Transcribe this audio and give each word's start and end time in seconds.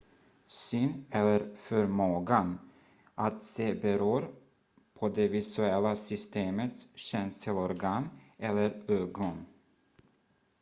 syn 0.47 1.05
eller 1.11 1.55
förmågan 1.55 2.59
att 3.15 3.43
se 3.43 3.73
beror 3.75 4.35
på 4.93 5.09
det 5.09 5.27
visuella 5.27 5.95
systemets 5.95 6.87
känselorgan 6.95 8.09
eller 8.37 8.81
ögon 8.87 9.45